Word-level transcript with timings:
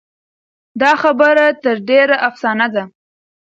دا 0.81 0.91
خبره 1.01 1.45
تر 1.63 1.75
ډېره 1.89 2.15
افسانه 2.29 2.67
ده. 2.73 2.83